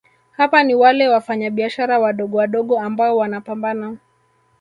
hapa 0.31 0.63
ni 0.63 0.75
wale 0.75 1.07
Wafanyabiashara 1.07 1.99
wadogowadogo 1.99 2.79
ambao 2.79 3.17
wanapambana 3.17 3.97